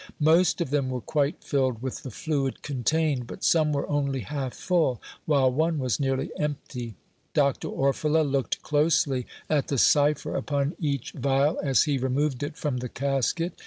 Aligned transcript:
Most 0.19 0.61
of 0.61 0.71
them 0.71 0.89
were 0.89 0.99
quite 0.99 1.43
filled 1.43 1.83
with 1.83 2.01
the 2.01 2.09
fluid 2.09 2.63
contained, 2.63 3.27
but 3.27 3.43
some 3.43 3.71
were 3.71 3.87
only 3.87 4.21
half 4.21 4.55
full, 4.55 4.99
while 5.27 5.51
one 5.51 5.77
was 5.77 5.99
nearly 5.99 6.31
empty. 6.39 6.95
Dr. 7.35 7.67
Orfila 7.67 8.23
looked 8.23 8.63
closely 8.63 9.27
at 9.47 9.67
the 9.67 9.77
cipher 9.77 10.35
upon 10.35 10.75
each 10.79 11.11
vial 11.11 11.59
as 11.61 11.83
he 11.83 11.99
removed 11.99 12.41
it 12.41 12.57
from 12.57 12.77
the 12.77 12.89
casket. 12.89 13.59